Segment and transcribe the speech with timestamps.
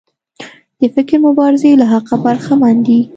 [0.79, 2.99] د فکري مبارزې له حقه برخمن دي.